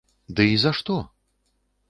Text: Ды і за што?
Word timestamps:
Ды 0.39 0.47
і 0.53 0.55
за 0.63 0.71
што? 0.79 0.97